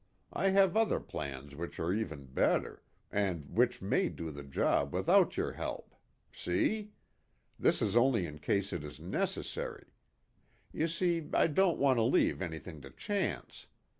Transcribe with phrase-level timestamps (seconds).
[0.33, 5.37] I have other plans which are even better, and which may do the job without
[5.37, 5.93] your help.
[6.31, 6.89] See?
[7.59, 9.93] This is only in case it is necessary.
[10.73, 13.67] You see I don't want to leave anything to chance.